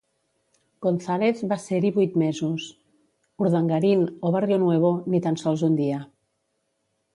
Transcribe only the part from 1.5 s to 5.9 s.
va ser-hi vuit mesos, Urdangarin o Barrionuevo, ni tan sols un